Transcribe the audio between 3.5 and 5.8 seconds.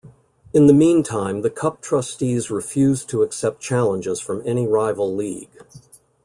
challenges from any rival league.